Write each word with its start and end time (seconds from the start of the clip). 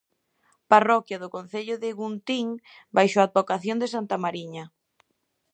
Parroquia 0.71 1.21
do 1.23 1.29
concello 1.35 1.75
de 1.83 1.89
Guntín 1.99 2.47
baixo 2.95 3.17
a 3.19 3.25
advocación 3.27 3.77
de 3.79 3.87
santa 3.93 4.15
Mariña. 4.23 4.63